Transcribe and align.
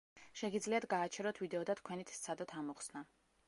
შეგიძლიათ 0.39 0.87
გააჩეროთ 0.93 1.43
ვიდეო 1.43 1.61
და 1.71 1.77
თქვენით 1.83 2.17
სცადოთ 2.17 2.59
ამოხსნა. 2.65 3.09